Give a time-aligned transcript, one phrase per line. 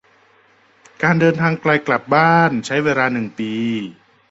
[1.03, 3.51] การเดินทางไกลกลับบ้านใช้เวลาหนึ่งปี